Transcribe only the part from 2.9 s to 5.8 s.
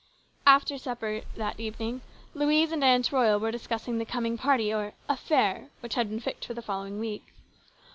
Royal were discussing the coming party or "affair,"